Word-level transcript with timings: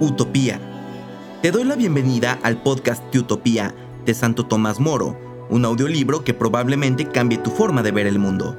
Utopía. 0.00 0.60
Te 1.42 1.50
doy 1.50 1.64
la 1.64 1.74
bienvenida 1.74 2.38
al 2.44 2.62
podcast 2.62 3.02
de 3.12 3.18
Utopía 3.18 3.74
de 4.04 4.14
Santo 4.14 4.46
Tomás 4.46 4.78
Moro, 4.78 5.18
un 5.50 5.64
audiolibro 5.64 6.22
que 6.22 6.34
probablemente 6.34 7.08
cambie 7.08 7.38
tu 7.38 7.50
forma 7.50 7.82
de 7.82 7.90
ver 7.90 8.06
el 8.06 8.20
mundo. 8.20 8.56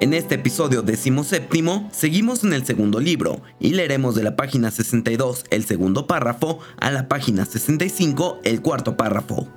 En 0.00 0.12
este 0.12 0.34
episodio 0.34 0.82
decimoséptimo, 0.82 1.88
seguimos 1.92 2.42
en 2.42 2.52
el 2.52 2.66
segundo 2.66 2.98
libro 2.98 3.42
y 3.60 3.70
leeremos 3.70 4.16
de 4.16 4.24
la 4.24 4.34
página 4.34 4.72
62 4.72 5.44
el 5.50 5.64
segundo 5.64 6.08
párrafo 6.08 6.58
a 6.78 6.90
la 6.90 7.06
página 7.06 7.44
65 7.44 8.40
el 8.42 8.60
cuarto 8.60 8.96
párrafo. 8.96 9.55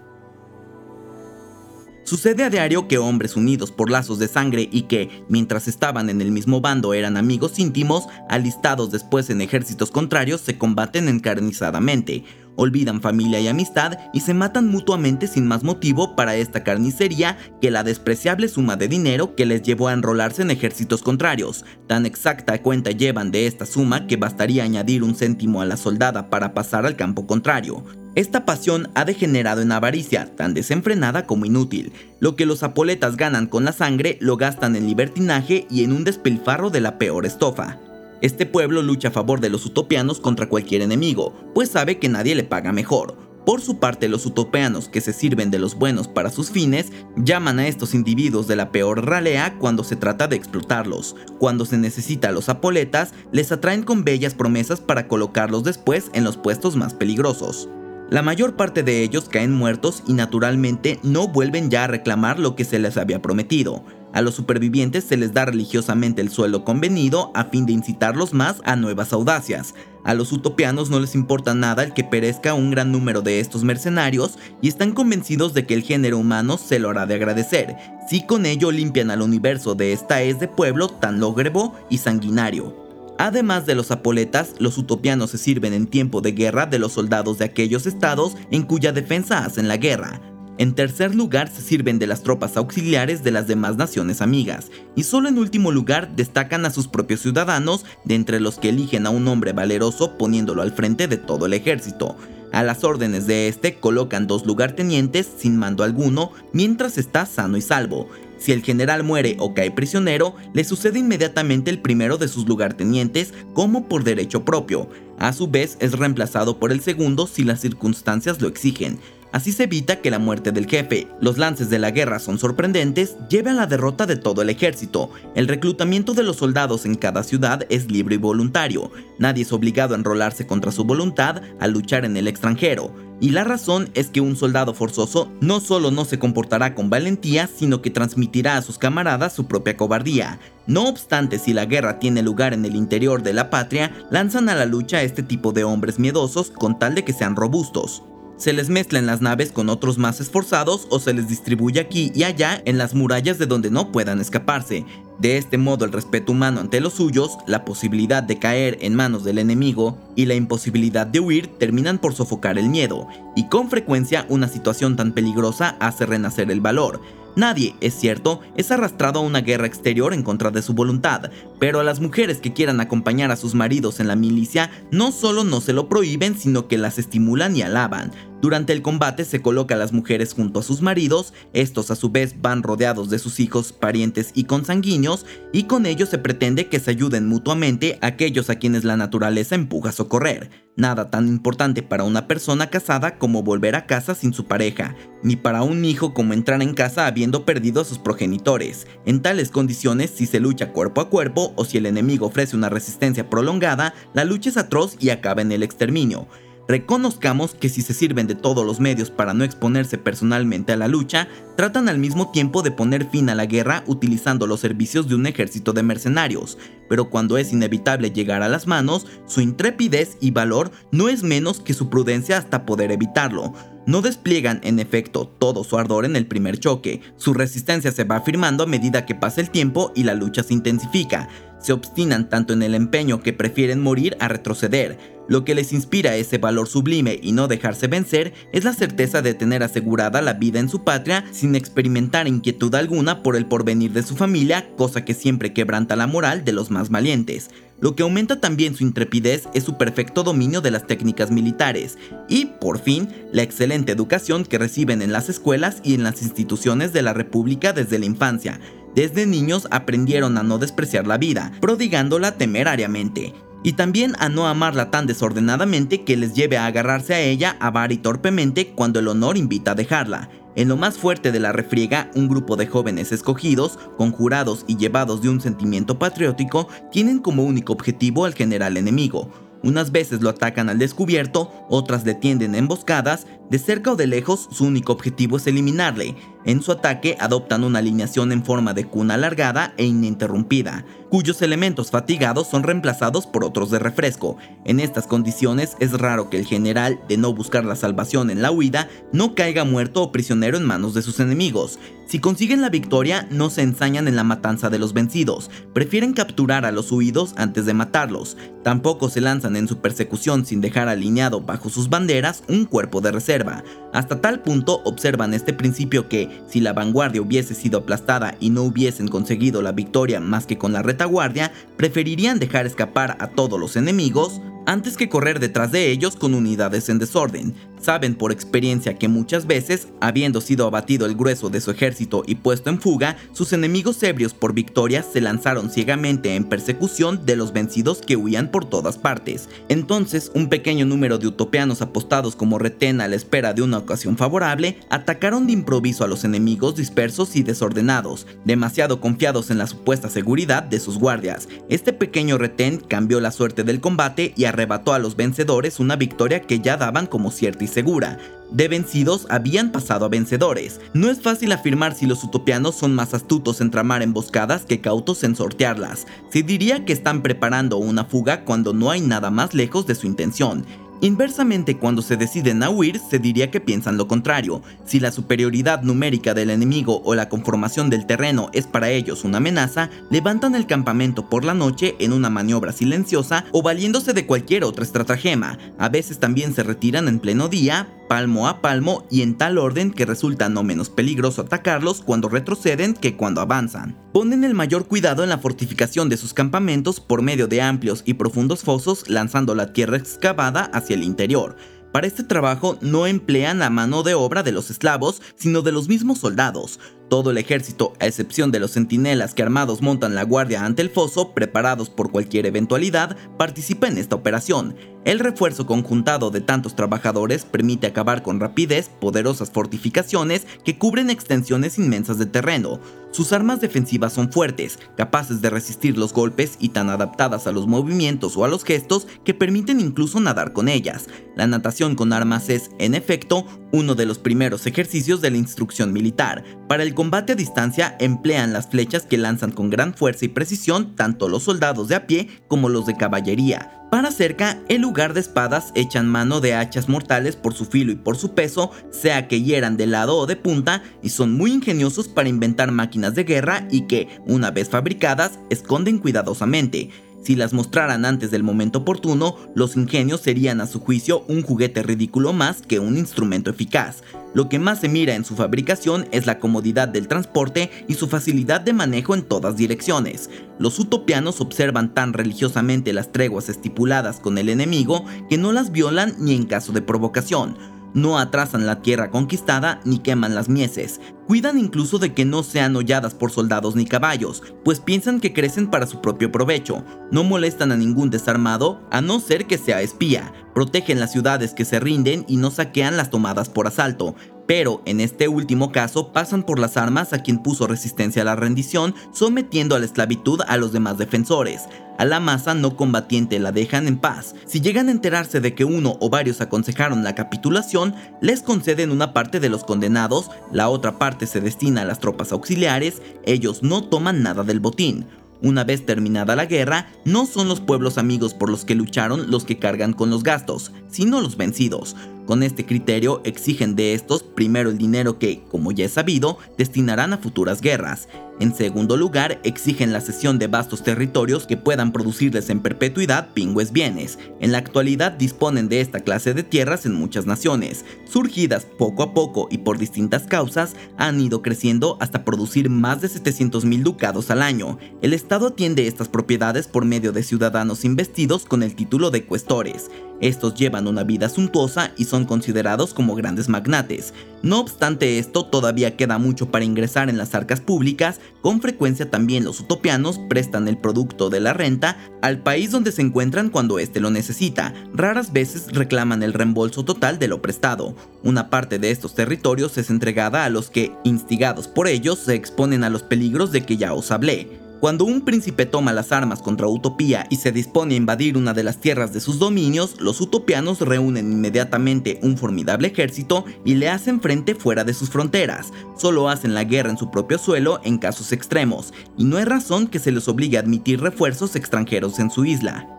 Sucede 2.09 2.43
a 2.43 2.49
diario 2.49 2.87
que 2.87 2.97
hombres 2.97 3.35
unidos 3.35 3.71
por 3.71 3.91
lazos 3.91 4.17
de 4.17 4.27
sangre 4.27 4.67
y 4.71 4.87
que, 4.87 5.23
mientras 5.29 5.67
estaban 5.67 6.09
en 6.09 6.21
el 6.21 6.31
mismo 6.31 6.59
bando, 6.59 6.95
eran 6.95 7.17
amigos 7.17 7.59
íntimos, 7.59 8.07
alistados 8.27 8.89
después 8.89 9.29
en 9.29 9.41
ejércitos 9.41 9.91
contrarios, 9.91 10.41
se 10.41 10.57
combaten 10.57 11.07
encarnizadamente, 11.07 12.23
olvidan 12.55 13.01
familia 13.01 13.39
y 13.39 13.47
amistad 13.47 13.99
y 14.11 14.21
se 14.21 14.33
matan 14.33 14.69
mutuamente 14.69 15.27
sin 15.27 15.45
más 15.45 15.63
motivo 15.63 16.15
para 16.15 16.35
esta 16.35 16.63
carnicería 16.63 17.37
que 17.61 17.69
la 17.69 17.83
despreciable 17.83 18.47
suma 18.47 18.75
de 18.75 18.87
dinero 18.87 19.35
que 19.35 19.45
les 19.45 19.61
llevó 19.61 19.89
a 19.89 19.93
enrolarse 19.93 20.41
en 20.41 20.49
ejércitos 20.49 21.03
contrarios. 21.03 21.63
Tan 21.85 22.07
exacta 22.07 22.59
cuenta 22.63 22.89
llevan 22.89 23.29
de 23.29 23.45
esta 23.45 23.67
suma 23.67 24.07
que 24.07 24.17
bastaría 24.17 24.63
añadir 24.63 25.03
un 25.03 25.13
céntimo 25.13 25.61
a 25.61 25.65
la 25.65 25.77
soldada 25.77 26.31
para 26.31 26.55
pasar 26.55 26.87
al 26.87 26.95
campo 26.95 27.27
contrario. 27.27 27.83
Esta 28.15 28.43
pasión 28.43 28.89
ha 28.95 29.05
degenerado 29.05 29.61
en 29.61 29.71
avaricia, 29.71 30.35
tan 30.35 30.53
desenfrenada 30.53 31.27
como 31.27 31.45
inútil. 31.45 31.93
Lo 32.19 32.35
que 32.35 32.47
los 32.47 32.63
apoletas 32.63 33.17
ganan 33.17 33.45
con 33.45 33.65
la 33.65 33.71
sangre 33.71 34.17
lo 34.19 34.35
gastan 34.35 34.75
en 34.75 34.87
libertinaje 34.87 35.67
y 35.69 35.83
en 35.83 35.93
un 35.93 36.03
despilfarro 36.03 36.71
de 36.71 36.81
la 36.81 36.97
peor 36.97 37.25
estofa. 37.25 37.77
Este 38.21 38.45
pueblo 38.45 38.81
lucha 38.81 39.09
a 39.09 39.11
favor 39.11 39.39
de 39.39 39.49
los 39.49 39.65
utopianos 39.65 40.19
contra 40.19 40.49
cualquier 40.49 40.81
enemigo, 40.81 41.33
pues 41.53 41.69
sabe 41.69 41.99
que 41.99 42.09
nadie 42.09 42.35
le 42.35 42.43
paga 42.43 42.73
mejor. 42.73 43.15
Por 43.45 43.61
su 43.61 43.79
parte, 43.79 44.09
los 44.09 44.25
utopianos 44.25 44.89
que 44.89 45.01
se 45.01 45.13
sirven 45.13 45.49
de 45.49 45.59
los 45.59 45.75
buenos 45.75 46.07
para 46.07 46.29
sus 46.29 46.51
fines 46.51 46.91
llaman 47.15 47.59
a 47.59 47.67
estos 47.67 47.93
individuos 47.93 48.47
de 48.47 48.55
la 48.55 48.71
peor 48.71 49.05
ralea 49.05 49.57
cuando 49.57 49.83
se 49.83 49.95
trata 49.95 50.27
de 50.27 50.35
explotarlos. 50.35 51.15
Cuando 51.39 51.65
se 51.65 51.77
necesita 51.77 52.29
a 52.29 52.31
los 52.31 52.49
apoletas, 52.49 53.13
les 53.31 53.51
atraen 53.51 53.83
con 53.83 54.03
bellas 54.03 54.33
promesas 54.33 54.81
para 54.81 55.07
colocarlos 55.07 55.63
después 55.63 56.11
en 56.13 56.25
los 56.25 56.37
puestos 56.37 56.75
más 56.75 56.93
peligrosos. 56.93 57.69
La 58.09 58.23
mayor 58.23 58.55
parte 58.55 58.81
de 58.81 59.03
ellos 59.03 59.29
caen 59.29 59.53
muertos 59.53 60.01
y 60.07 60.13
naturalmente 60.13 60.99
no 61.03 61.27
vuelven 61.27 61.69
ya 61.69 61.83
a 61.83 61.87
reclamar 61.87 62.39
lo 62.39 62.55
que 62.55 62.65
se 62.65 62.79
les 62.79 62.97
había 62.97 63.21
prometido. 63.21 63.83
A 64.13 64.21
los 64.21 64.33
supervivientes 64.33 65.03
se 65.03 65.15
les 65.15 65.31
da 65.31 65.45
religiosamente 65.45 66.19
el 66.23 66.29
suelo 66.29 66.65
convenido 66.65 67.31
a 67.35 67.45
fin 67.45 67.67
de 67.67 67.73
incitarlos 67.73 68.33
más 68.33 68.63
a 68.65 68.75
nuevas 68.75 69.13
audacias. 69.13 69.75
A 70.03 70.15
los 70.15 70.31
utopianos 70.31 70.89
no 70.89 70.99
les 70.99 71.13
importa 71.13 71.53
nada 71.53 71.83
el 71.83 71.93
que 71.93 72.03
perezca 72.03 72.55
un 72.55 72.71
gran 72.71 72.91
número 72.91 73.21
de 73.21 73.39
estos 73.39 73.63
mercenarios 73.63 74.39
y 74.59 74.69
están 74.69 74.93
convencidos 74.93 75.53
de 75.53 75.67
que 75.67 75.75
el 75.75 75.83
género 75.83 76.17
humano 76.17 76.57
se 76.57 76.79
lo 76.79 76.89
hará 76.89 77.05
de 77.05 77.13
agradecer, 77.13 77.75
si 78.09 78.25
con 78.25 78.47
ello 78.47 78.71
limpian 78.71 79.11
al 79.11 79.21
universo 79.21 79.75
de 79.75 79.93
esta 79.93 80.23
es 80.23 80.39
de 80.39 80.47
pueblo 80.47 80.87
tan 80.89 81.19
lógrebo 81.19 81.75
y 81.91 81.99
sanguinario. 81.99 82.88
Además 83.19 83.65
de 83.65 83.75
los 83.75 83.91
apoletas, 83.91 84.53
los 84.59 84.77
utopianos 84.77 85.31
se 85.31 85.37
sirven 85.37 85.73
en 85.73 85.87
tiempo 85.87 86.21
de 86.21 86.31
guerra 86.31 86.67
de 86.67 86.79
los 86.79 86.93
soldados 86.93 87.37
de 87.37 87.43
aquellos 87.43 87.85
estados 87.85 88.37
en 88.49 88.63
cuya 88.63 88.93
defensa 88.93 89.43
hacen 89.43 89.67
la 89.67 89.75
guerra. 89.75 90.21
En 90.57 90.73
tercer 90.73 91.13
lugar 91.13 91.49
se 91.49 91.61
sirven 91.61 91.99
de 91.99 92.07
las 92.07 92.23
tropas 92.23 92.55
auxiliares 92.55 93.21
de 93.21 93.31
las 93.31 93.45
demás 93.45 93.75
naciones 93.75 94.21
amigas, 94.21 94.71
y 94.95 95.03
solo 95.03 95.27
en 95.27 95.37
último 95.37 95.73
lugar 95.73 96.15
destacan 96.15 96.65
a 96.65 96.71
sus 96.71 96.87
propios 96.87 97.19
ciudadanos, 97.19 97.83
de 98.05 98.15
entre 98.15 98.39
los 98.39 98.57
que 98.57 98.69
eligen 98.69 99.05
a 99.05 99.09
un 99.09 99.27
hombre 99.27 99.51
valeroso 99.51 100.17
poniéndolo 100.17 100.61
al 100.61 100.71
frente 100.71 101.09
de 101.09 101.17
todo 101.17 101.45
el 101.45 101.53
ejército. 101.53 102.15
A 102.53 102.63
las 102.63 102.85
órdenes 102.85 103.27
de 103.27 103.49
este 103.49 103.75
colocan 103.81 104.27
dos 104.27 104.45
lugartenientes 104.45 105.29
sin 105.37 105.57
mando 105.57 105.83
alguno 105.83 106.31
mientras 106.53 106.97
está 106.97 107.25
sano 107.25 107.57
y 107.57 107.61
salvo, 107.61 108.07
si 108.39 108.51
el 108.51 108.63
general 108.63 109.03
muere 109.03 109.35
o 109.39 109.53
cae 109.53 109.69
prisionero, 109.69 110.35
le 110.53 110.63
sucede 110.63 110.99
inmediatamente 110.99 111.69
el 111.69 111.79
primero 111.79 112.17
de 112.17 112.27
sus 112.27 112.47
lugartenientes 112.47 113.33
como 113.53 113.87
por 113.87 114.03
derecho 114.03 114.45
propio. 114.45 114.89
A 115.19 115.33
su 115.33 115.47
vez 115.47 115.77
es 115.81 115.91
reemplazado 115.99 116.59
por 116.59 116.71
el 116.71 116.79
segundo 116.79 117.27
si 117.27 117.43
las 117.43 117.59
circunstancias 117.59 118.41
lo 118.41 118.47
exigen. 118.47 118.99
Así 119.31 119.51
se 119.51 119.65
evita 119.65 120.01
que 120.01 120.09
la 120.09 120.17
muerte 120.17 120.51
del 120.51 120.65
jefe, 120.65 121.07
los 121.21 121.37
lances 121.37 121.69
de 121.69 121.77
la 121.77 121.91
guerra 121.91 122.17
son 122.17 122.39
sorprendentes, 122.39 123.15
lleve 123.29 123.51
a 123.51 123.53
la 123.53 123.67
derrota 123.67 124.07
de 124.07 124.15
todo 124.15 124.41
el 124.41 124.49
ejército. 124.49 125.11
El 125.35 125.47
reclutamiento 125.47 126.15
de 126.15 126.23
los 126.23 126.37
soldados 126.37 126.85
en 126.85 126.95
cada 126.95 127.21
ciudad 127.21 127.63
es 127.69 127.91
libre 127.91 128.15
y 128.15 128.17
voluntario. 128.17 128.91
Nadie 129.19 129.43
es 129.43 129.53
obligado 129.53 129.93
a 129.93 129.97
enrolarse 129.97 130.47
contra 130.47 130.71
su 130.71 130.83
voluntad 130.83 131.43
a 131.59 131.67
luchar 131.67 132.05
en 132.05 132.17
el 132.17 132.27
extranjero. 132.27 133.08
Y 133.21 133.31
la 133.31 133.43
razón 133.43 133.89
es 133.95 134.09
que 134.09 134.21
un 134.21 134.35
soldado 134.35 134.73
forzoso 134.73 135.31
no 135.41 135.59
solo 135.59 135.91
no 135.91 136.05
se 136.05 136.19
comportará 136.19 136.73
con 136.73 136.89
valentía, 136.89 137.47
sino 137.47 137.81
que 137.81 137.89
transmitirá 137.89 138.55
a 138.55 138.61
sus 138.61 138.77
camaradas 138.77 139.33
su 139.33 139.45
propia 139.45 139.75
cobardía. 139.75 140.39
No 140.67 140.87
obstante, 140.87 141.39
si 141.39 141.53
la 141.53 141.65
guerra 141.65 141.99
tiene 141.99 142.21
lugar 142.21 142.53
en 142.53 142.63
el 142.63 142.75
interior 142.75 143.21
de 143.21 143.33
la 143.33 143.49
patria, 143.49 143.91
lanzan 144.09 144.47
a 144.49 144.55
la 144.55 144.65
lucha 144.65 144.97
a 144.97 145.03
este 145.03 145.23
tipo 145.23 145.51
de 145.51 145.63
hombres 145.63 145.99
miedosos 145.99 146.51
con 146.51 146.79
tal 146.79 146.95
de 146.95 147.03
que 147.03 147.13
sean 147.13 147.35
robustos 147.35 148.03
se 148.39 148.53
les 148.53 148.69
mezcla 148.69 148.97
en 148.97 149.05
las 149.05 149.21
naves 149.21 149.51
con 149.51 149.69
otros 149.69 149.97
más 149.97 150.19
esforzados 150.21 150.87
o 150.89 150.99
se 150.99 151.13
les 151.13 151.27
distribuye 151.27 151.79
aquí 151.79 152.11
y 152.15 152.23
allá 152.23 152.61
en 152.65 152.77
las 152.77 152.95
murallas 152.95 153.37
de 153.37 153.45
donde 153.45 153.69
no 153.69 153.91
puedan 153.91 154.19
escaparse. 154.19 154.85
De 155.19 155.37
este 155.37 155.57
modo 155.57 155.83
el 155.83 155.91
respeto 155.91 156.31
humano 156.31 156.61
ante 156.61 156.79
los 156.79 156.93
suyos, 156.93 157.37
la 157.45 157.65
posibilidad 157.65 158.23
de 158.23 158.39
caer 158.39 158.77
en 158.79 158.95
manos 158.95 159.25
del 159.25 159.37
enemigo 159.37 159.97
y 160.15 160.25
la 160.25 160.35
imposibilidad 160.35 161.05
de 161.05 161.19
huir 161.19 161.47
terminan 161.47 161.97
por 161.97 162.15
sofocar 162.15 162.57
el 162.57 162.69
miedo, 162.69 163.05
y 163.35 163.49
con 163.49 163.69
frecuencia 163.69 164.25
una 164.29 164.47
situación 164.47 164.95
tan 164.95 165.11
peligrosa 165.11 165.75
hace 165.81 166.05
renacer 166.05 166.49
el 166.51 166.61
valor. 166.61 167.01
Nadie, 167.35 167.75
es 167.81 167.93
cierto, 167.93 168.41
es 168.55 168.71
arrastrado 168.71 169.19
a 169.19 169.23
una 169.23 169.41
guerra 169.41 169.67
exterior 169.67 170.13
en 170.13 170.23
contra 170.23 170.51
de 170.51 170.61
su 170.61 170.73
voluntad, 170.73 171.31
pero 171.59 171.79
a 171.79 171.83
las 171.83 171.99
mujeres 171.99 172.39
que 172.39 172.53
quieran 172.53 172.81
acompañar 172.81 173.31
a 173.31 173.35
sus 173.35 173.55
maridos 173.55 173.99
en 173.99 174.07
la 174.07 174.15
milicia 174.15 174.71
no 174.91 175.11
solo 175.11 175.43
no 175.43 175.61
se 175.61 175.73
lo 175.73 175.87
prohíben, 175.87 176.37
sino 176.37 176.67
que 176.67 176.77
las 176.77 176.97
estimulan 176.97 177.55
y 177.55 177.61
alaban. 177.61 178.11
Durante 178.41 178.71
el 178.71 178.81
combate 178.81 179.25
se 179.25 179.41
coloca 179.41 179.75
a 179.75 179.77
las 179.77 179.91
mujeres 179.91 180.33
junto 180.33 180.61
a 180.61 180.63
sus 180.63 180.81
maridos, 180.81 181.33
estos 181.51 181.91
a 181.91 181.95
su 181.95 182.09
vez 182.09 182.41
van 182.41 182.63
rodeados 182.63 183.09
de 183.09 183.19
sus 183.19 183.41
hijos, 183.41 183.73
parientes 183.73 184.31
y 184.33 184.45
consanguíneos, 184.45 185.25
y 185.51 185.63
con 185.63 185.85
ello 185.85 186.05
se 186.05 186.19
pretende 186.19 186.67
que 186.67 186.79
se 186.79 186.91
ayuden 186.91 187.27
mutuamente 187.27 187.99
aquellos 188.01 188.49
a 188.49 188.55
quienes 188.55 188.85
la 188.85 188.95
naturaleza 188.95 189.55
empuja 189.55 189.89
a 189.89 189.93
socorrer. 189.93 190.49
Nada 190.77 191.09
tan 191.09 191.27
importante 191.27 191.83
para 191.83 192.05
una 192.05 192.27
persona 192.27 192.69
casada 192.69 193.17
como 193.17 193.43
volver 193.43 193.75
a 193.75 193.85
casa 193.85 194.15
sin 194.15 194.31
su 194.31 194.45
pareja, 194.45 194.95
ni 195.21 195.35
para 195.35 195.61
un 195.61 195.83
hijo 195.83 196.13
como 196.13 196.33
entrar 196.33 196.61
en 196.61 196.73
casa 196.73 197.07
habiendo 197.07 197.43
perdido 197.43 197.81
a 197.81 197.85
sus 197.85 197.99
progenitores. 197.99 198.87
En 199.05 199.21
tales 199.21 199.51
condiciones, 199.51 200.11
si 200.11 200.25
se 200.25 200.39
lucha 200.39 200.71
cuerpo 200.71 201.01
a 201.01 201.09
cuerpo 201.09 201.51
o 201.57 201.65
si 201.65 201.77
el 201.77 201.85
enemigo 201.85 202.27
ofrece 202.27 202.55
una 202.55 202.69
resistencia 202.69 203.29
prolongada, 203.29 203.93
la 204.13 204.23
lucha 204.23 204.49
es 204.49 204.55
atroz 204.55 204.95
y 204.97 205.09
acaba 205.09 205.41
en 205.41 205.51
el 205.51 205.63
exterminio. 205.63 206.29
Reconozcamos 206.69 207.55
que 207.55 207.67
si 207.67 207.81
se 207.81 207.95
sirven 207.95 208.27
de 208.27 208.35
todos 208.35 208.63
los 208.63 208.79
medios 208.79 209.09
para 209.09 209.33
no 209.33 209.43
exponerse 209.43 209.97
personalmente 209.97 210.71
a 210.71 210.77
la 210.77 210.87
lucha, 210.87 211.27
tratan 211.57 211.89
al 211.89 211.97
mismo 211.97 212.29
tiempo 212.29 212.61
de 212.61 212.69
poner 212.69 213.09
fin 213.09 213.27
a 213.31 213.33
la 213.33 213.47
guerra 213.47 213.83
utilizando 213.87 214.45
los 214.45 214.59
servicios 214.59 215.09
de 215.09 215.15
un 215.15 215.25
ejército 215.25 215.73
de 215.73 215.81
mercenarios, 215.81 216.59
pero 216.87 217.09
cuando 217.09 217.39
es 217.39 217.53
inevitable 217.53 218.11
llegar 218.11 218.43
a 218.43 218.49
las 218.49 218.67
manos, 218.67 219.07
su 219.25 219.41
intrepidez 219.41 220.19
y 220.21 220.29
valor 220.29 220.69
no 220.91 221.09
es 221.09 221.23
menos 221.23 221.59
que 221.59 221.73
su 221.73 221.89
prudencia 221.89 222.37
hasta 222.37 222.67
poder 222.67 222.91
evitarlo. 222.91 223.51
No 223.87 224.03
despliegan, 224.03 224.61
en 224.63 224.77
efecto, 224.77 225.27
todo 225.27 225.63
su 225.63 225.75
ardor 225.75 226.05
en 226.05 226.15
el 226.15 226.27
primer 226.27 226.59
choque, 226.59 227.01
su 227.17 227.33
resistencia 227.33 227.91
se 227.91 228.03
va 228.03 228.17
afirmando 228.17 228.63
a 228.63 228.67
medida 228.67 229.07
que 229.07 229.15
pasa 229.15 229.41
el 229.41 229.49
tiempo 229.49 229.91
y 229.95 230.03
la 230.03 230.13
lucha 230.13 230.43
se 230.43 230.53
intensifica, 230.53 231.29
se 231.59 231.73
obstinan 231.73 232.29
tanto 232.29 232.53
en 232.53 232.61
el 232.61 232.75
empeño 232.75 233.23
que 233.23 233.33
prefieren 233.33 233.81
morir 233.81 234.15
a 234.19 234.27
retroceder, 234.27 235.18
lo 235.29 235.45
que 235.45 235.55
les 235.55 235.71
inspira 235.71 236.15
ese 236.15 236.39
valor 236.39 236.67
sublime 236.67 237.19
y 237.21 237.31
no 237.31 237.47
dejarse 237.47 237.87
vencer 237.87 238.33
es 238.51 238.65
la 238.65 238.73
certeza 238.73 239.21
de 239.21 239.35
tener 239.35 239.63
asegurada 239.63 240.21
la 240.21 240.33
vida 240.33 240.59
en 240.59 240.67
su 240.67 240.83
patria 240.83 241.23
sin 241.31 241.55
experimentar 241.55 242.27
inquietud 242.27 242.73
alguna 242.75 243.23
por 243.23 243.35
el 243.35 243.45
porvenir 243.45 243.93
de 243.93 244.03
su 244.03 244.15
familia, 244.15 244.69
cosa 244.75 245.05
que 245.05 245.13
siempre 245.13 245.53
quebranta 245.53 245.95
la 245.95 246.07
moral 246.07 246.43
de 246.43 246.51
los 246.51 246.71
más 246.71 246.89
valientes. 246.89 247.51
Lo 247.79 247.95
que 247.95 248.03
aumenta 248.03 248.41
también 248.41 248.75
su 248.75 248.83
intrepidez 248.83 249.47
es 249.53 249.63
su 249.63 249.77
perfecto 249.77 250.23
dominio 250.23 250.59
de 250.59 250.71
las 250.71 250.85
técnicas 250.85 251.31
militares 251.31 251.97
y, 252.27 252.45
por 252.45 252.79
fin, 252.79 253.07
la 253.31 253.43
excelente 253.43 253.91
educación 253.91 254.43
que 254.43 254.57
reciben 254.57 255.01
en 255.01 255.13
las 255.13 255.29
escuelas 255.29 255.79
y 255.83 255.93
en 255.93 256.03
las 256.03 256.21
instituciones 256.21 256.91
de 256.91 257.03
la 257.03 257.13
República 257.13 257.71
desde 257.71 257.99
la 257.99 258.05
infancia. 258.05 258.59
Desde 258.95 259.25
niños 259.27 259.67
aprendieron 259.71 260.37
a 260.37 260.43
no 260.43 260.57
despreciar 260.57 261.07
la 261.07 261.17
vida, 261.17 261.53
prodigándola 261.61 262.37
temerariamente 262.37 263.33
y 263.63 263.73
también 263.73 264.15
a 264.19 264.29
no 264.29 264.47
amarla 264.47 264.91
tan 264.91 265.07
desordenadamente 265.07 266.03
que 266.03 266.17
les 266.17 266.33
lleve 266.33 266.57
a 266.57 266.65
agarrarse 266.65 267.13
a 267.13 267.19
ella 267.19 267.57
avar 267.59 267.91
y 267.91 267.97
torpemente 267.97 268.71
cuando 268.71 268.99
el 268.99 269.07
honor 269.07 269.37
invita 269.37 269.71
a 269.71 269.75
dejarla. 269.75 270.29
En 270.55 270.67
lo 270.67 270.77
más 270.77 270.97
fuerte 270.97 271.31
de 271.31 271.39
la 271.39 271.51
refriega, 271.51 272.09
un 272.15 272.27
grupo 272.27 272.55
de 272.55 272.67
jóvenes 272.67 273.11
escogidos, 273.11 273.77
conjurados 273.97 274.65
y 274.67 274.77
llevados 274.77 275.21
de 275.21 275.29
un 275.29 275.41
sentimiento 275.41 275.99
patriótico, 275.99 276.67
tienen 276.91 277.19
como 277.19 277.43
único 277.43 277.73
objetivo 277.73 278.25
al 278.25 278.33
general 278.33 278.75
enemigo, 278.75 279.31
unas 279.61 279.91
veces 279.91 280.21
lo 280.21 280.29
atacan 280.29 280.69
al 280.69 280.79
descubierto, 280.79 281.51
otras 281.69 282.05
le 282.05 282.13
tienden 282.13 282.55
emboscadas, 282.55 283.27
de 283.49 283.59
cerca 283.59 283.91
o 283.91 283.95
de 283.95 284.07
lejos 284.07 284.47
su 284.51 284.65
único 284.65 284.93
objetivo 284.93 285.37
es 285.37 285.47
eliminarle. 285.47 286.15
En 286.49 286.63
su 286.63 286.71
ataque 286.71 287.15
adoptan 287.19 287.63
una 287.63 287.77
alineación 287.77 288.31
en 288.31 288.43
forma 288.43 288.73
de 288.73 288.83
cuna 288.83 289.13
alargada 289.13 289.75
e 289.77 289.85
ininterrumpida, 289.85 290.83
cuyos 291.11 291.43
elementos 291.43 291.91
fatigados 291.91 292.47
son 292.47 292.63
reemplazados 292.63 293.27
por 293.27 293.43
otros 293.43 293.69
de 293.69 293.77
refresco. 293.77 294.35
En 294.65 294.79
estas 294.79 295.05
condiciones 295.05 295.75
es 295.79 295.91
raro 295.91 296.31
que 296.31 296.39
el 296.39 296.47
general, 296.47 296.99
de 297.07 297.17
no 297.17 297.35
buscar 297.35 297.65
la 297.65 297.75
salvación 297.75 298.31
en 298.31 298.41
la 298.41 298.49
huida, 298.49 298.89
no 299.13 299.35
caiga 299.35 299.63
muerto 299.63 300.01
o 300.01 300.11
prisionero 300.11 300.57
en 300.57 300.65
manos 300.65 300.95
de 300.95 301.03
sus 301.03 301.19
enemigos. 301.19 301.77
Si 302.07 302.17
consiguen 302.17 302.61
la 302.61 302.69
victoria, 302.69 303.27
no 303.29 303.51
se 303.51 303.61
ensañan 303.61 304.07
en 304.07 304.15
la 304.15 304.23
matanza 304.23 304.71
de 304.71 304.79
los 304.79 304.93
vencidos, 304.93 305.51
prefieren 305.73 306.13
capturar 306.13 306.65
a 306.65 306.71
los 306.71 306.91
huidos 306.91 307.35
antes 307.37 307.67
de 307.67 307.75
matarlos. 307.75 308.35
Tampoco 308.63 309.09
se 309.09 309.21
lanzan 309.21 309.55
en 309.55 309.67
su 309.67 309.77
persecución 309.77 310.43
sin 310.43 310.59
dejar 310.59 310.89
alineado 310.89 311.41
bajo 311.41 311.69
sus 311.69 311.87
banderas 311.87 312.43
un 312.47 312.65
cuerpo 312.65 312.99
de 313.01 313.11
reserva. 313.11 313.63
Hasta 313.93 314.21
tal 314.21 314.41
punto 314.41 314.81
observan 314.85 315.35
este 315.35 315.53
principio 315.53 316.09
que, 316.09 316.38
si 316.47 316.59
la 316.59 316.73
vanguardia 316.73 317.21
hubiese 317.21 317.55
sido 317.55 317.79
aplastada 317.79 318.35
y 318.39 318.49
no 318.49 318.63
hubiesen 318.63 319.07
conseguido 319.07 319.61
la 319.61 319.71
victoria 319.71 320.19
más 320.19 320.45
que 320.45 320.57
con 320.57 320.73
la 320.73 320.81
retaguardia, 320.81 321.51
preferirían 321.77 322.39
dejar 322.39 322.65
escapar 322.65 323.17
a 323.19 323.27
todos 323.27 323.59
los 323.59 323.75
enemigos 323.75 324.41
antes 324.65 324.97
que 324.97 325.09
correr 325.09 325.39
detrás 325.39 325.71
de 325.71 325.89
ellos 325.89 326.15
con 326.15 326.33
unidades 326.35 326.89
en 326.89 326.99
desorden. 326.99 327.55
Saben 327.79 328.15
por 328.15 328.31
experiencia 328.31 328.97
que 328.97 329.07
muchas 329.07 329.47
veces, 329.47 329.87
habiendo 330.01 330.41
sido 330.41 330.67
abatido 330.67 331.05
el 331.05 331.15
grueso 331.15 331.49
de 331.49 331.61
su 331.61 331.71
ejército 331.71 332.23
y 332.27 332.35
puesto 332.35 332.69
en 332.69 332.81
fuga, 332.81 333.15
sus 333.31 333.53
enemigos 333.53 334.03
ebrios 334.03 334.33
por 334.33 334.53
victoria 334.53 335.01
se 335.01 335.21
lanzaron 335.21 335.69
ciegamente 335.69 336.35
en 336.35 336.43
persecución 336.43 337.25
de 337.25 337.37
los 337.37 337.53
vencidos 337.53 338.01
que 338.01 338.17
huían 338.17 338.51
por 338.51 338.65
todas 338.65 338.97
partes. 338.97 339.47
Entonces, 339.69 340.31
un 340.35 340.49
pequeño 340.49 340.85
número 340.85 341.17
de 341.17 341.27
utopianos 341.27 341.81
apostados 341.81 342.35
como 342.35 342.59
retén 342.59 342.99
a 342.99 343.07
la 343.07 343.15
espera 343.15 343.53
de 343.53 343.61
una 343.61 343.77
ocasión 343.77 344.17
favorable, 344.17 344.79
atacaron 344.89 345.47
de 345.47 345.53
improviso 345.53 346.03
a 346.03 346.07
los 346.07 346.25
enemigos 346.25 346.75
dispersos 346.75 347.35
y 347.35 347.43
desordenados, 347.43 348.27
demasiado 348.43 348.99
confiados 348.99 349.51
en 349.51 349.57
la 349.57 349.67
supuesta 349.67 350.09
seguridad 350.09 350.63
de 350.63 350.79
sus 350.79 350.97
guardias. 350.97 351.47
Este 351.69 351.93
pequeño 351.93 352.37
retén 352.37 352.77
cambió 352.77 353.21
la 353.21 353.31
suerte 353.31 353.63
del 353.63 353.79
combate 353.79 354.33
y 354.35 354.45
arrebató 354.45 354.93
a 354.93 354.99
los 354.99 355.15
vencedores 355.15 355.79
una 355.79 355.95
victoria 355.95 356.41
que 356.41 356.59
ya 356.59 356.75
daban 356.75 357.07
como 357.07 357.31
cierta 357.31 357.63
segura. 357.69 358.17
De 358.51 358.67
vencidos 358.67 359.27
habían 359.29 359.71
pasado 359.71 360.05
a 360.05 360.09
vencedores. 360.09 360.81
No 360.93 361.09
es 361.09 361.21
fácil 361.21 361.51
afirmar 361.51 361.95
si 361.95 362.07
los 362.07 362.23
utopianos 362.23 362.75
son 362.75 362.95
más 362.95 363.13
astutos 363.13 363.61
en 363.61 363.69
tramar 363.69 364.01
emboscadas 364.01 364.65
que 364.65 364.81
cautos 364.81 365.23
en 365.23 365.35
sortearlas. 365.35 366.07
Se 366.31 366.41
diría 366.41 366.83
que 366.83 366.93
están 366.93 367.21
preparando 367.21 367.77
una 367.77 368.05
fuga 368.05 368.45
cuando 368.45 368.73
no 368.73 368.89
hay 368.89 369.01
nada 369.01 369.29
más 369.29 369.53
lejos 369.53 369.85
de 369.85 369.95
su 369.95 370.07
intención. 370.07 370.65
Inversamente, 371.01 371.77
cuando 371.77 372.01
se 372.01 372.17
deciden 372.17 372.61
a 372.61 372.69
huir, 372.69 372.99
se 372.99 373.19
diría 373.19 373.49
que 373.51 373.61
piensan 373.61 373.95
lo 373.95 374.07
contrario. 374.07 374.61
Si 374.85 374.99
la 374.99 375.11
superioridad 375.11 375.81
numérica 375.81 376.33
del 376.33 376.49
enemigo 376.49 377.01
o 377.05 377.15
la 377.15 377.29
conformación 377.29 377.89
del 377.89 378.05
terreno 378.05 378.49
es 378.53 378.67
para 378.67 378.89
ellos 378.89 379.23
una 379.23 379.37
amenaza, 379.37 379.89
levantan 380.09 380.55
el 380.55 380.65
campamento 380.65 381.29
por 381.29 381.45
la 381.45 381.53
noche 381.53 381.95
en 381.99 382.11
una 382.11 382.29
maniobra 382.29 382.73
silenciosa 382.73 383.45
o 383.51 383.61
valiéndose 383.61 384.13
de 384.13 384.25
cualquier 384.25 384.65
otra 384.65 384.83
estratagema. 384.83 385.57
A 385.77 385.87
veces 385.87 386.19
también 386.19 386.53
se 386.53 386.63
retiran 386.63 387.07
en 387.07 387.19
pleno 387.19 387.47
día, 387.47 387.87
palmo 388.09 388.49
a 388.49 388.61
palmo 388.61 389.07
y 389.09 389.21
en 389.21 389.37
tal 389.37 389.57
orden 389.57 389.91
que 389.91 390.03
resulta 390.03 390.49
no 390.49 390.63
menos 390.63 390.89
peligroso 390.89 391.43
atacarlos 391.43 392.01
cuando 392.01 392.27
retroceden 392.27 392.93
que 392.93 393.15
cuando 393.15 393.39
avanzan. 393.39 393.95
Ponen 394.11 394.43
el 394.43 394.55
mayor 394.55 394.87
cuidado 394.87 395.23
en 395.23 395.29
la 395.29 395.37
fortificación 395.37 396.09
de 396.09 396.17
sus 396.17 396.33
campamentos 396.33 396.99
por 396.99 397.21
medio 397.21 397.47
de 397.47 397.61
amplios 397.61 398.01
y 398.05 398.15
profundos 398.15 398.63
fosos 398.63 399.07
lanzando 399.07 399.55
la 399.55 399.71
tierra 399.71 399.95
excavada 399.95 400.63
hacia 400.73 400.95
el 400.95 401.03
interior. 401.03 401.55
Para 401.91 402.07
este 402.07 402.23
trabajo 402.23 402.77
no 402.81 403.07
emplean 403.07 403.59
la 403.59 403.69
mano 403.69 404.03
de 404.03 404.13
obra 404.13 404.43
de 404.43 404.51
los 404.51 404.69
esclavos, 404.69 405.21
sino 405.35 405.61
de 405.61 405.71
los 405.71 405.87
mismos 405.87 406.19
soldados. 406.19 406.79
Todo 407.09 407.31
el 407.31 407.39
ejército, 407.39 407.93
a 407.99 408.05
excepción 408.05 408.51
de 408.51 408.59
los 408.59 408.73
centinelas 408.73 409.33
que 409.33 409.41
armados 409.41 409.81
montan 409.81 410.13
la 410.13 410.21
guardia 410.21 410.63
ante 410.63 410.83
el 410.83 410.91
foso, 410.91 411.31
preparados 411.33 411.89
por 411.89 412.11
cualquier 412.11 412.45
eventualidad, 412.45 413.17
participa 413.35 413.87
en 413.87 413.97
esta 413.97 414.15
operación. 414.15 414.75
El 415.05 415.19
refuerzo 415.19 415.65
conjuntado 415.65 416.29
de 416.29 416.41
tantos 416.41 416.75
trabajadores 416.75 417.45
permite 417.45 417.87
acabar 417.87 418.21
con 418.21 418.39
rapidez 418.39 418.89
poderosas 418.89 419.49
fortificaciones 419.49 420.45
que 420.63 420.77
cubren 420.77 421.09
extensiones 421.09 421.79
inmensas 421.79 422.19
de 422.19 422.27
terreno. 422.27 422.79
Sus 423.11 423.33
armas 423.33 423.59
defensivas 423.59 424.13
son 424.13 424.31
fuertes, 424.31 424.77
capaces 424.97 425.41
de 425.41 425.49
resistir 425.49 425.97
los 425.97 426.13
golpes 426.13 426.57
y 426.59 426.69
tan 426.69 426.89
adaptadas 426.89 427.47
a 427.47 427.51
los 427.51 427.65
movimientos 427.65 428.37
o 428.37 428.45
a 428.45 428.49
los 428.49 428.63
gestos 428.63 429.07
que 429.23 429.33
permiten 429.33 429.79
incluso 429.79 430.19
nadar 430.19 430.53
con 430.53 430.67
ellas. 430.67 431.07
La 431.35 431.47
natación 431.47 431.95
con 431.95 432.13
armas 432.13 432.49
es, 432.49 432.69
en 432.77 432.93
efecto, 432.93 433.45
uno 433.71 433.95
de 433.95 434.05
los 434.05 434.19
primeros 434.19 434.67
ejercicios 434.67 435.21
de 435.21 435.31
la 435.31 435.37
instrucción 435.37 435.93
militar. 435.93 436.43
Para 436.67 436.83
el 436.83 436.93
combate 436.99 437.31
a 437.31 437.35
distancia 437.35 437.95
emplean 438.01 438.51
las 438.51 438.67
flechas 438.67 439.03
que 439.03 439.17
lanzan 439.17 439.51
con 439.51 439.69
gran 439.69 439.93
fuerza 439.93 440.25
y 440.25 440.27
precisión 440.27 440.97
tanto 440.97 441.29
los 441.29 441.43
soldados 441.43 441.87
de 441.87 441.95
a 441.95 442.07
pie 442.07 442.27
como 442.49 442.67
los 442.67 442.85
de 442.87 442.97
caballería. 442.97 443.71
Para 443.89 444.11
cerca, 444.11 444.59
en 444.67 444.81
lugar 444.81 445.13
de 445.13 445.21
espadas, 445.21 445.71
echan 445.75 446.09
mano 446.09 446.41
de 446.41 446.55
hachas 446.55 446.89
mortales 446.89 447.37
por 447.37 447.53
su 447.53 447.63
filo 447.63 447.93
y 447.93 447.95
por 447.95 448.17
su 448.17 448.35
peso, 448.35 448.71
sea 448.91 449.29
que 449.29 449.41
hieran 449.41 449.77
de 449.77 449.87
lado 449.87 450.17
o 450.17 450.25
de 450.25 450.35
punta, 450.35 450.83
y 451.01 451.07
son 451.07 451.37
muy 451.37 451.53
ingeniosos 451.53 452.09
para 452.09 452.27
inventar 452.27 452.69
máquinas 452.73 453.15
de 453.15 453.23
guerra 453.23 453.65
y 453.71 453.87
que, 453.87 454.09
una 454.27 454.51
vez 454.51 454.69
fabricadas, 454.69 455.39
esconden 455.49 455.99
cuidadosamente. 455.99 456.89
Si 457.21 457.35
las 457.35 457.53
mostraran 457.53 458.05
antes 458.05 458.31
del 458.31 458.43
momento 458.43 458.79
oportuno, 458.79 459.35
los 459.53 459.75
ingenios 459.75 460.21
serían 460.21 460.61
a 460.61 460.67
su 460.67 460.79
juicio 460.79 461.25
un 461.27 461.41
juguete 461.41 461.83
ridículo 461.83 462.33
más 462.33 462.61
que 462.61 462.79
un 462.79 462.97
instrumento 462.97 463.49
eficaz. 463.49 464.03
Lo 464.33 464.47
que 464.47 464.59
más 464.59 464.79
se 464.79 464.89
mira 464.89 465.15
en 465.15 465.25
su 465.25 465.35
fabricación 465.35 466.07
es 466.11 466.25
la 466.25 466.39
comodidad 466.39 466.87
del 466.87 467.07
transporte 467.07 467.71
y 467.87 467.95
su 467.95 468.07
facilidad 468.07 468.61
de 468.61 468.73
manejo 468.73 469.15
en 469.15 469.23
todas 469.23 469.57
direcciones. 469.57 470.29
Los 470.59 470.79
utopianos 470.79 471.41
observan 471.41 471.93
tan 471.93 472.13
religiosamente 472.13 472.93
las 472.93 473.11
treguas 473.11 473.49
estipuladas 473.49 474.19
con 474.19 474.37
el 474.37 474.49
enemigo 474.49 475.03
que 475.29 475.37
no 475.37 475.51
las 475.51 475.71
violan 475.71 476.15
ni 476.19 476.35
en 476.35 476.45
caso 476.45 476.71
de 476.73 476.81
provocación. 476.81 477.78
No 477.93 478.19
atrasan 478.19 478.65
la 478.65 478.81
tierra 478.81 479.09
conquistada 479.09 479.79
ni 479.83 479.99
queman 479.99 480.35
las 480.35 480.49
mieses. 480.49 481.01
Cuidan 481.27 481.57
incluso 481.57 481.99
de 481.99 482.13
que 482.13 482.25
no 482.25 482.43
sean 482.43 482.75
holladas 482.75 483.13
por 483.13 483.31
soldados 483.31 483.75
ni 483.75 483.85
caballos, 483.85 484.43
pues 484.63 484.79
piensan 484.79 485.19
que 485.19 485.33
crecen 485.33 485.67
para 485.67 485.87
su 485.87 486.01
propio 486.01 486.31
provecho. 486.31 486.83
No 487.11 487.23
molestan 487.23 487.71
a 487.71 487.77
ningún 487.77 488.09
desarmado, 488.09 488.81
a 488.91 489.01
no 489.01 489.19
ser 489.19 489.45
que 489.45 489.57
sea 489.57 489.81
espía. 489.81 490.33
Protegen 490.53 490.99
las 490.99 491.11
ciudades 491.11 491.53
que 491.53 491.65
se 491.65 491.79
rinden 491.79 492.25
y 492.27 492.37
no 492.37 492.51
saquean 492.51 492.97
las 492.97 493.09
tomadas 493.09 493.49
por 493.49 493.67
asalto 493.67 494.15
pero 494.49 494.81
en 494.85 494.99
este 494.99 495.27
último 495.27 495.71
caso 495.71 496.11
pasan 496.11 496.41
por 496.41 496.57
las 496.57 496.75
armas 496.75 497.13
a 497.13 497.21
quien 497.21 497.37
puso 497.37 497.67
resistencia 497.67 498.23
a 498.23 498.25
la 498.25 498.35
rendición, 498.35 498.95
sometiendo 499.13 499.75
a 499.75 499.79
la 499.79 499.85
esclavitud 499.85 500.41
a 500.47 500.57
los 500.57 500.73
demás 500.73 500.97
defensores. 500.97 501.65
A 501.99 502.05
la 502.05 502.19
masa 502.19 502.55
no 502.55 502.75
combatiente 502.75 503.37
la 503.37 503.51
dejan 503.51 503.87
en 503.87 503.99
paz. 503.99 504.33
Si 504.47 504.59
llegan 504.59 504.87
a 504.87 504.91
enterarse 504.91 505.39
de 505.39 505.53
que 505.53 505.65
uno 505.65 505.97
o 505.99 506.09
varios 506.09 506.41
aconsejaron 506.41 507.03
la 507.03 507.13
capitulación, 507.13 507.93
les 508.23 508.41
conceden 508.41 508.89
una 508.89 509.13
parte 509.13 509.39
de 509.39 509.49
los 509.49 509.63
condenados, 509.63 510.31
la 510.51 510.69
otra 510.69 510.97
parte 510.97 511.27
se 511.27 511.41
destina 511.41 511.83
a 511.83 511.85
las 511.85 511.99
tropas 511.99 512.31
auxiliares, 512.31 513.03
ellos 513.27 513.61
no 513.61 513.83
toman 513.83 514.23
nada 514.23 514.41
del 514.41 514.59
botín. 514.59 515.05
Una 515.43 515.63
vez 515.63 515.85
terminada 515.85 516.35
la 516.35 516.47
guerra, 516.47 516.87
no 517.05 517.27
son 517.27 517.47
los 517.47 517.61
pueblos 517.61 517.99
amigos 517.99 518.33
por 518.33 518.49
los 518.49 518.65
que 518.65 518.75
lucharon 518.75 519.29
los 519.29 519.45
que 519.45 519.59
cargan 519.59 519.93
con 519.93 520.09
los 520.09 520.23
gastos, 520.23 520.71
sino 520.89 521.21
los 521.21 521.37
vencidos. 521.37 521.95
Con 522.29 522.43
este 522.43 522.63
criterio 522.63 523.21
exigen 523.23 523.75
de 523.75 523.95
estos 523.95 524.21
primero 524.21 524.69
el 524.69 524.77
dinero 524.77 525.17
que, 525.17 525.41
como 525.49 525.71
ya 525.71 525.85
es 525.85 525.93
sabido, 525.93 526.37
destinarán 526.59 527.11
a 527.11 527.17
futuras 527.17 527.59
guerras. 527.59 528.07
En 528.39 528.53
segundo 528.53 528.97
lugar, 528.97 529.41
exigen 529.43 529.91
la 529.91 529.99
cesión 529.99 530.37
de 530.37 530.45
vastos 530.45 530.83
territorios 530.83 531.47
que 531.47 531.57
puedan 531.57 531.91
producirles 531.91 532.51
en 532.51 532.61
perpetuidad 532.61 533.33
pingües 533.33 533.71
bienes. 533.71 534.19
En 534.39 534.51
la 534.51 534.59
actualidad 534.59 535.13
disponen 535.13 535.69
de 535.69 535.81
esta 535.81 536.01
clase 536.01 536.35
de 536.35 536.43
tierras 536.43 536.85
en 536.85 536.93
muchas 536.93 537.25
naciones. 537.25 537.83
Surgidas 538.05 538.63
poco 538.77 539.01
a 539.01 539.13
poco 539.15 539.47
y 539.49 539.57
por 539.57 539.79
distintas 539.79 540.27
causas, 540.27 540.75
han 540.97 541.19
ido 541.19 541.41
creciendo 541.41 541.97
hasta 541.99 542.25
producir 542.25 542.69
más 542.69 543.01
de 543.01 543.09
700 543.09 543.65
mil 543.65 543.83
ducados 543.83 544.29
al 544.29 544.43
año. 544.43 544.77
El 545.01 545.13
Estado 545.13 545.47
atiende 545.47 545.87
estas 545.87 546.09
propiedades 546.09 546.67
por 546.67 546.85
medio 546.85 547.11
de 547.11 547.23
ciudadanos 547.23 547.85
investidos 547.85 548.45
con 548.45 548.61
el 548.61 548.75
título 548.75 549.09
de 549.09 549.25
cuestores. 549.25 549.89
Estos 550.21 550.55
llevan 550.55 550.87
una 550.87 551.03
vida 551.03 551.29
suntuosa 551.29 551.91
y 551.97 552.05
son 552.05 552.25
considerados 552.25 552.93
como 552.93 553.15
grandes 553.15 553.47
magnates. 553.47 554.13
No 554.41 554.59
obstante 554.59 555.19
esto, 555.19 555.45
todavía 555.45 555.97
queda 555.97 556.17
mucho 556.17 556.49
para 556.49 556.65
ingresar 556.65 557.09
en 557.09 557.17
las 557.17 557.35
arcas 557.35 557.61
públicas, 557.61 558.19
con 558.41 558.61
frecuencia 558.61 559.09
también 559.09 559.43
los 559.43 559.59
utopianos 559.59 560.19
prestan 560.29 560.67
el 560.67 560.77
producto 560.77 561.29
de 561.29 561.39
la 561.39 561.53
renta 561.53 561.97
al 562.21 562.39
país 562.39 562.71
donde 562.71 562.91
se 562.91 563.01
encuentran 563.01 563.49
cuando 563.49 563.79
éste 563.79 563.99
lo 563.99 564.11
necesita, 564.11 564.73
raras 564.93 565.33
veces 565.33 565.71
reclaman 565.71 566.23
el 566.23 566.33
reembolso 566.33 566.85
total 566.85 567.19
de 567.19 567.27
lo 567.27 567.41
prestado. 567.41 567.95
Una 568.23 568.49
parte 568.49 568.79
de 568.79 568.91
estos 568.91 569.15
territorios 569.15 569.77
es 569.77 569.89
entregada 569.89 570.45
a 570.45 570.49
los 570.49 570.69
que, 570.69 570.93
instigados 571.03 571.67
por 571.67 571.87
ellos, 571.87 572.19
se 572.19 572.35
exponen 572.35 572.83
a 572.83 572.89
los 572.89 573.03
peligros 573.03 573.51
de 573.51 573.65
que 573.65 573.77
ya 573.77 573.93
os 573.93 574.11
hablé. 574.11 574.68
Cuando 574.79 575.03
un 575.03 575.21
príncipe 575.21 575.65
toma 575.65 575.91
las 575.91 576.13
armas 576.13 576.41
contra 576.41 576.67
Utopía 576.67 577.25
y 577.29 577.35
se 577.35 577.51
dispone 577.51 577.95
a 577.95 577.97
invadir 577.97 578.37
una 578.37 578.53
de 578.53 578.63
las 578.63 578.79
tierras 578.79 579.11
de 579.11 579.19
sus 579.19 579.37
dominios, 579.37 579.99
los 579.99 580.21
utopianos 580.21 580.79
reúnen 580.79 581.33
inmediatamente 581.33 582.17
un 582.23 582.37
formidable 582.37 582.87
ejército 582.87 583.43
y 583.65 583.75
le 583.75 583.89
hacen 583.89 584.21
frente 584.21 584.55
fuera 584.55 584.85
de 584.85 584.93
sus 584.93 585.09
fronteras. 585.09 585.73
Solo 585.97 586.29
hacen 586.29 586.53
la 586.53 586.63
guerra 586.63 586.91
en 586.91 586.97
su 586.97 587.11
propio 587.11 587.37
suelo 587.37 587.81
en 587.83 587.97
casos 587.97 588.31
extremos, 588.31 588.93
y 589.17 589.25
no 589.25 589.35
hay 589.35 589.43
razón 589.43 589.87
que 589.87 589.99
se 589.99 590.13
les 590.13 590.29
obligue 590.29 590.55
a 590.55 590.61
admitir 590.61 591.01
refuerzos 591.01 591.57
extranjeros 591.57 592.17
en 592.19 592.31
su 592.31 592.45
isla. 592.45 592.98